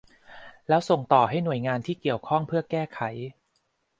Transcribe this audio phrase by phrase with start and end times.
[0.67, 2.99] แล้วส่งต่อให้หน่วยงานที่เกี่ยวข้องเพื่อแก้ไข